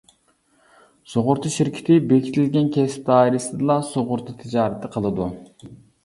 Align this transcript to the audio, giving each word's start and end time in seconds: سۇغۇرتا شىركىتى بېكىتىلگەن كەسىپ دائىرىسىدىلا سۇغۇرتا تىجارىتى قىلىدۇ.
سۇغۇرتا 1.09 1.49
شىركىتى 1.55 1.97
بېكىتىلگەن 2.11 2.69
كەسىپ 2.77 3.03
دائىرىسىدىلا 3.11 3.75
سۇغۇرتا 3.89 4.35
تىجارىتى 4.39 4.91
قىلىدۇ. 4.97 5.29